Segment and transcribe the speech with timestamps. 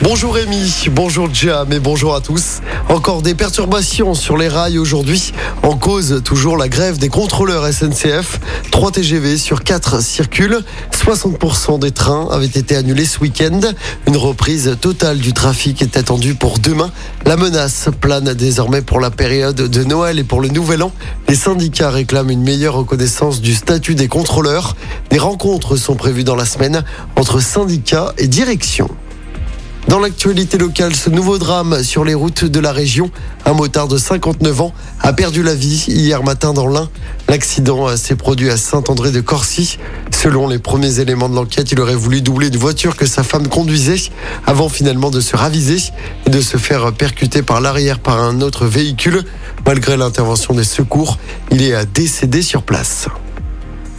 [0.00, 2.60] Bonjour Rémi, bonjour Jam et bonjour à tous.
[2.88, 5.32] Encore des perturbations sur les rails aujourd'hui.
[5.64, 8.38] En cause, toujours la grève des contrôleurs SNCF.
[8.70, 10.60] 3 TGV sur 4 circulent.
[10.92, 13.58] 60% des trains avaient été annulés ce week-end.
[14.06, 16.92] Une reprise totale du trafic est attendue pour demain.
[17.26, 20.92] La menace plane désormais pour la période de Noël et pour le Nouvel An.
[21.28, 24.76] Les syndicats réclament une meilleure reconnaissance du statut des contrôleurs.
[25.10, 26.84] Des rencontres sont prévues dans la semaine
[27.16, 28.88] entre syndicats et direction.
[29.88, 33.10] Dans l'actualité locale, ce nouveau drame sur les routes de la région.
[33.46, 36.90] Un motard de 59 ans a perdu la vie hier matin dans l'Ain.
[37.26, 39.78] L'accident s'est produit à Saint-André de Corcy.
[40.14, 43.48] Selon les premiers éléments de l'enquête, il aurait voulu doubler une voiture que sa femme
[43.48, 44.10] conduisait
[44.46, 45.78] avant finalement de se raviser
[46.26, 49.24] et de se faire percuter par l'arrière par un autre véhicule.
[49.64, 51.16] Malgré l'intervention des secours,
[51.50, 53.08] il est décédé sur place.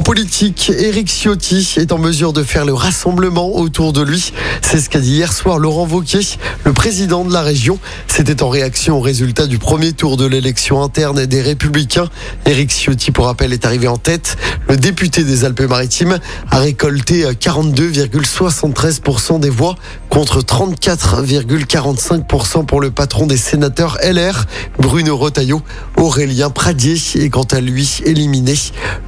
[0.00, 4.32] En politique, Éric Ciotti est en mesure de faire le rassemblement autour de lui.
[4.62, 7.78] C'est ce qu'a dit hier soir Laurent Wauquiez, le président de la région.
[8.06, 12.08] C'était en réaction au résultat du premier tour de l'élection interne des Républicains.
[12.46, 14.38] Éric Ciotti, pour rappel, est arrivé en tête.
[14.70, 16.18] Le député des Alpes-Maritimes
[16.50, 19.74] a récolté 42,73% des voix
[20.08, 24.46] contre 34,45% pour le patron des sénateurs LR,
[24.78, 25.60] Bruno Retailleau.
[25.98, 28.54] Aurélien Pradier est quant à lui éliminé.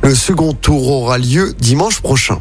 [0.02, 2.38] Le second tour aura lieu dimanche prochain.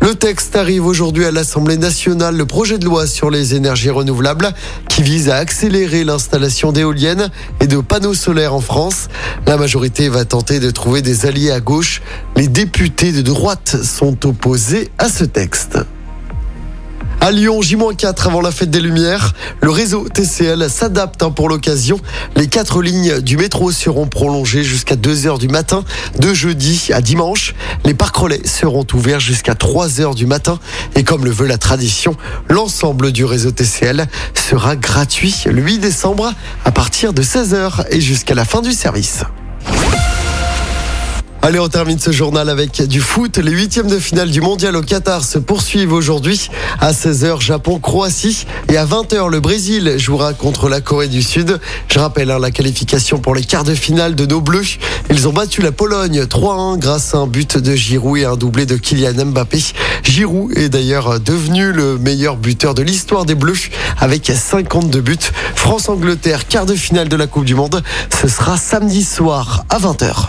[0.00, 4.52] Le texte arrive aujourd'hui à l'Assemblée nationale, le projet de loi sur les énergies renouvelables
[4.88, 9.06] qui vise à accélérer l'installation d'éoliennes et de panneaux solaires en France.
[9.46, 12.02] La majorité va tenter de trouver des alliés à gauche.
[12.36, 15.78] Les députés de droite sont opposés à ce texte.
[17.20, 19.32] À Lyon, J-4 avant la fête des Lumières.
[19.62, 22.00] Le réseau TCL s'adapte hein, pour l'occasion.
[22.34, 25.84] Les quatre lignes du métro seront prolongées jusqu'à 2 heures du matin,
[26.18, 27.54] de jeudi à dimanche.
[27.84, 30.58] Les parcs relais seront ouverts jusqu'à 3 heures du matin.
[30.96, 32.16] Et comme le veut la tradition,
[32.48, 36.32] l'ensemble du réseau TCL sera gratuit le 8 décembre
[36.64, 39.22] à partir de 16 heures et jusqu'à la fin du service.
[41.44, 43.38] Allez, on termine ce journal avec du foot.
[43.38, 46.48] Les huitièmes de finale du mondial au Qatar se poursuivent aujourd'hui.
[46.78, 48.46] À 16h, Japon-Croatie.
[48.68, 51.58] Et à 20h, le Brésil jouera contre la Corée du Sud.
[51.88, 54.78] Je rappelle hein, la qualification pour les quarts de finale de nos Bleus.
[55.10, 58.64] Ils ont battu la Pologne 3-1 grâce à un but de Giroud et un doublé
[58.64, 59.58] de Kylian Mbappé.
[60.04, 65.18] Giroud est d'ailleurs devenu le meilleur buteur de l'histoire des Bleus avec 52 buts.
[65.56, 67.82] France-Angleterre, quart de finale de la Coupe du Monde.
[68.20, 70.28] Ce sera samedi soir à 20h.